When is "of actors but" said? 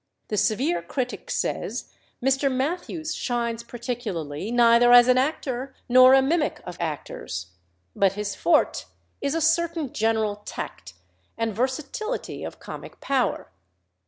6.65-8.13